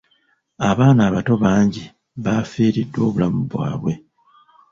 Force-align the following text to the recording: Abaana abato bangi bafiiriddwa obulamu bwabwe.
Abaana 0.69 1.01
abato 1.09 1.33
bangi 1.43 1.83
bafiiriddwa 2.23 2.99
obulamu 3.09 3.39
bwabwe. 3.49 3.93